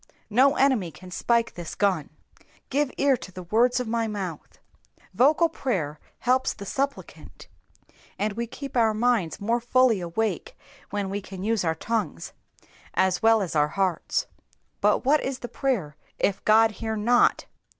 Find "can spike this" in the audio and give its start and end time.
0.89-1.75